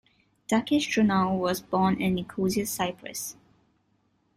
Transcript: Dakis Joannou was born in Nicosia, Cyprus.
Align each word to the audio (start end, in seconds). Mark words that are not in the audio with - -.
Dakis 0.47 0.87
Joannou 0.89 1.37
was 1.37 1.61
born 1.61 2.01
in 2.01 2.15
Nicosia, 2.15 2.65
Cyprus. 2.65 3.35